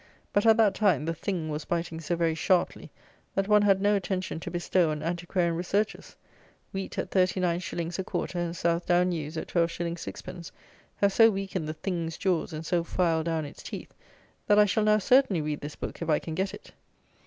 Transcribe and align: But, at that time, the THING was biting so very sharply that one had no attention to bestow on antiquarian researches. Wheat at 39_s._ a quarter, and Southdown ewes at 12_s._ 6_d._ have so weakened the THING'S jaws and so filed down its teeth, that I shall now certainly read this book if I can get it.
But, 0.33 0.47
at 0.47 0.57
that 0.57 0.73
time, 0.73 1.05
the 1.05 1.13
THING 1.13 1.49
was 1.49 1.63
biting 1.65 2.01
so 2.01 2.15
very 2.15 2.33
sharply 2.33 2.89
that 3.35 3.47
one 3.47 3.61
had 3.61 3.79
no 3.79 3.95
attention 3.95 4.39
to 4.39 4.49
bestow 4.49 4.89
on 4.89 5.03
antiquarian 5.03 5.53
researches. 5.55 6.15
Wheat 6.71 6.97
at 6.97 7.11
39_s._ 7.11 7.99
a 7.99 8.03
quarter, 8.03 8.39
and 8.39 8.55
Southdown 8.57 9.11
ewes 9.11 9.37
at 9.37 9.47
12_s._ 9.47 9.91
6_d._ 9.91 10.51
have 10.95 11.13
so 11.13 11.29
weakened 11.29 11.67
the 11.67 11.75
THING'S 11.75 12.17
jaws 12.17 12.51
and 12.51 12.65
so 12.65 12.83
filed 12.83 13.27
down 13.27 13.45
its 13.45 13.61
teeth, 13.61 13.93
that 14.47 14.57
I 14.57 14.65
shall 14.65 14.83
now 14.85 14.97
certainly 14.97 15.39
read 15.39 15.61
this 15.61 15.75
book 15.75 16.01
if 16.01 16.09
I 16.09 16.17
can 16.17 16.33
get 16.33 16.55
it. 16.55 16.71